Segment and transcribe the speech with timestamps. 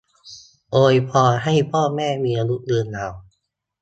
[0.75, 3.13] อวยพรให้พ่อแม่มีอายุยืนยาว